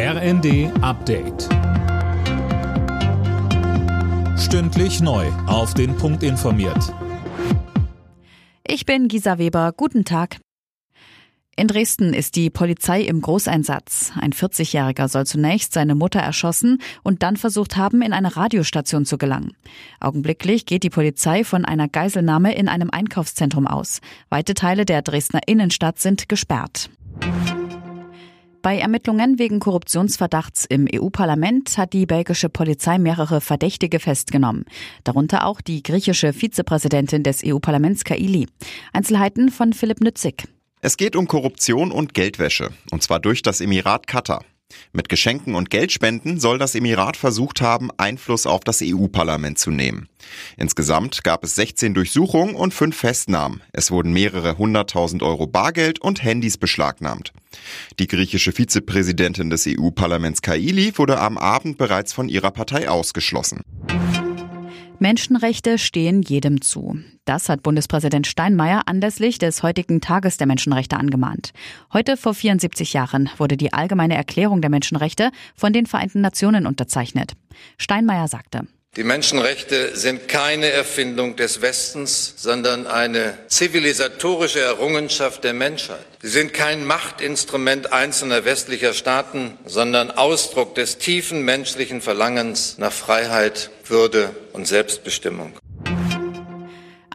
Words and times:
RND 0.00 0.70
Update. 0.80 1.48
Stündlich 4.38 5.00
neu. 5.00 5.26
Auf 5.48 5.74
den 5.74 5.96
Punkt 5.96 6.22
informiert. 6.22 6.94
Ich 8.64 8.86
bin 8.86 9.08
Gisa 9.08 9.38
Weber. 9.38 9.72
Guten 9.76 10.04
Tag. 10.04 10.36
In 11.56 11.66
Dresden 11.66 12.14
ist 12.14 12.36
die 12.36 12.48
Polizei 12.48 13.00
im 13.00 13.20
Großeinsatz. 13.20 14.12
Ein 14.20 14.32
40-Jähriger 14.32 15.08
soll 15.08 15.26
zunächst 15.26 15.72
seine 15.72 15.96
Mutter 15.96 16.20
erschossen 16.20 16.80
und 17.02 17.24
dann 17.24 17.36
versucht 17.36 17.76
haben, 17.76 18.00
in 18.00 18.12
eine 18.12 18.36
Radiostation 18.36 19.04
zu 19.04 19.18
gelangen. 19.18 19.56
Augenblicklich 19.98 20.64
geht 20.64 20.84
die 20.84 20.90
Polizei 20.90 21.42
von 21.42 21.64
einer 21.64 21.88
Geiselnahme 21.88 22.54
in 22.54 22.68
einem 22.68 22.90
Einkaufszentrum 22.90 23.66
aus. 23.66 24.00
Weite 24.28 24.54
Teile 24.54 24.84
der 24.84 25.02
Dresdner 25.02 25.40
Innenstadt 25.48 25.98
sind 25.98 26.28
gesperrt. 26.28 26.88
Bei 28.68 28.76
Ermittlungen 28.76 29.38
wegen 29.38 29.60
Korruptionsverdachts 29.60 30.66
im 30.66 30.86
EU-Parlament 30.94 31.78
hat 31.78 31.94
die 31.94 32.04
belgische 32.04 32.50
Polizei 32.50 32.98
mehrere 32.98 33.40
Verdächtige 33.40 33.98
festgenommen. 33.98 34.66
Darunter 35.04 35.46
auch 35.46 35.62
die 35.62 35.82
griechische 35.82 36.34
Vizepräsidentin 36.34 37.22
des 37.22 37.40
EU-Parlaments 37.42 38.04
Kaili. 38.04 38.46
Einzelheiten 38.92 39.48
von 39.48 39.72
Philipp 39.72 40.02
Nützig. 40.02 40.44
Es 40.82 40.98
geht 40.98 41.16
um 41.16 41.26
Korruption 41.26 41.90
und 41.90 42.12
Geldwäsche, 42.12 42.68
und 42.90 43.02
zwar 43.02 43.20
durch 43.20 43.40
das 43.40 43.62
Emirat 43.62 44.06
Katar. 44.06 44.44
Mit 44.92 45.08
Geschenken 45.08 45.54
und 45.54 45.70
Geldspenden 45.70 46.40
soll 46.40 46.58
das 46.58 46.74
Emirat 46.74 47.16
versucht 47.16 47.60
haben, 47.60 47.90
Einfluss 47.96 48.46
auf 48.46 48.64
das 48.64 48.80
EU-Parlament 48.82 49.58
zu 49.58 49.70
nehmen. 49.70 50.08
Insgesamt 50.56 51.24
gab 51.24 51.44
es 51.44 51.54
16 51.54 51.94
Durchsuchungen 51.94 52.54
und 52.54 52.74
5 52.74 52.96
Festnahmen. 52.96 53.62
Es 53.72 53.90
wurden 53.90 54.12
mehrere 54.12 54.58
hunderttausend 54.58 55.22
Euro 55.22 55.46
Bargeld 55.46 56.00
und 56.00 56.22
Handys 56.22 56.58
beschlagnahmt. 56.58 57.32
Die 57.98 58.06
griechische 58.06 58.52
Vizepräsidentin 58.52 59.50
des 59.50 59.66
EU-Parlaments 59.66 60.42
Kaili 60.42 60.92
wurde 60.96 61.18
am 61.18 61.38
Abend 61.38 61.78
bereits 61.78 62.12
von 62.12 62.28
ihrer 62.28 62.50
Partei 62.50 62.88
ausgeschlossen. 62.88 63.62
Menschenrechte 65.00 65.78
stehen 65.78 66.22
jedem 66.22 66.60
zu. 66.60 66.98
Das 67.24 67.48
hat 67.48 67.62
Bundespräsident 67.62 68.26
Steinmeier 68.26 68.82
anlässlich 68.86 69.38
des 69.38 69.62
heutigen 69.62 70.00
Tages 70.00 70.38
der 70.38 70.46
Menschenrechte 70.46 70.96
angemahnt. 70.96 71.52
Heute 71.92 72.16
vor 72.16 72.34
74 72.34 72.94
Jahren 72.94 73.30
wurde 73.36 73.56
die 73.56 73.72
Allgemeine 73.72 74.16
Erklärung 74.16 74.60
der 74.60 74.70
Menschenrechte 74.70 75.30
von 75.54 75.72
den 75.72 75.86
Vereinten 75.86 76.20
Nationen 76.20 76.66
unterzeichnet. 76.66 77.34
Steinmeier 77.76 78.28
sagte, 78.28 78.66
die 78.98 79.04
Menschenrechte 79.04 79.96
sind 79.96 80.26
keine 80.26 80.72
Erfindung 80.72 81.36
des 81.36 81.62
Westens, 81.62 82.34
sondern 82.36 82.88
eine 82.88 83.38
zivilisatorische 83.46 84.58
Errungenschaft 84.58 85.44
der 85.44 85.54
Menschheit. 85.54 86.04
Sie 86.20 86.26
sind 86.26 86.52
kein 86.52 86.84
Machtinstrument 86.84 87.92
einzelner 87.92 88.44
westlicher 88.44 88.94
Staaten, 88.94 89.56
sondern 89.64 90.10
Ausdruck 90.10 90.74
des 90.74 90.98
tiefen 90.98 91.44
menschlichen 91.44 92.00
Verlangens 92.00 92.76
nach 92.78 92.90
Freiheit, 92.90 93.70
Würde 93.86 94.30
und 94.52 94.66
Selbstbestimmung. 94.66 95.52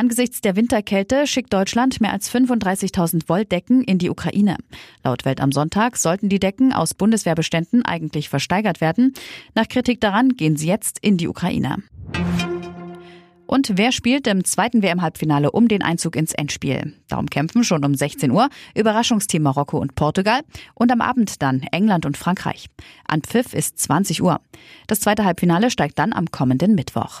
Angesichts 0.00 0.40
der 0.40 0.56
Winterkälte 0.56 1.26
schickt 1.26 1.52
Deutschland 1.52 2.00
mehr 2.00 2.14
als 2.14 2.34
35.000 2.34 3.28
Volt 3.28 3.52
Decken 3.52 3.84
in 3.84 3.98
die 3.98 4.08
Ukraine. 4.08 4.56
Laut 5.04 5.26
Welt 5.26 5.42
am 5.42 5.52
Sonntag 5.52 5.98
sollten 5.98 6.30
die 6.30 6.38
Decken 6.38 6.72
aus 6.72 6.94
Bundeswehrbeständen 6.94 7.84
eigentlich 7.84 8.30
versteigert 8.30 8.80
werden. 8.80 9.12
Nach 9.54 9.68
Kritik 9.68 10.00
daran 10.00 10.30
gehen 10.30 10.56
sie 10.56 10.68
jetzt 10.68 10.98
in 11.00 11.18
die 11.18 11.28
Ukraine. 11.28 11.82
Und 13.46 13.72
wer 13.76 13.92
spielt 13.92 14.26
im 14.26 14.42
zweiten 14.42 14.82
WM-Halbfinale 14.82 15.50
um 15.50 15.68
den 15.68 15.82
Einzug 15.82 16.16
ins 16.16 16.32
Endspiel? 16.32 16.94
Darum 17.08 17.28
kämpfen 17.28 17.62
schon 17.62 17.84
um 17.84 17.94
16 17.94 18.30
Uhr 18.30 18.48
Überraschungsteam 18.74 19.42
Marokko 19.42 19.76
und 19.76 19.96
Portugal 19.96 20.40
und 20.72 20.90
am 20.90 21.02
Abend 21.02 21.42
dann 21.42 21.60
England 21.72 22.06
und 22.06 22.16
Frankreich. 22.16 22.70
An 23.06 23.20
Pfiff 23.20 23.52
ist 23.52 23.78
20 23.78 24.22
Uhr. 24.22 24.40
Das 24.86 25.00
zweite 25.00 25.26
Halbfinale 25.26 25.70
steigt 25.70 25.98
dann 25.98 26.14
am 26.14 26.30
kommenden 26.30 26.74
Mittwoch. 26.74 27.20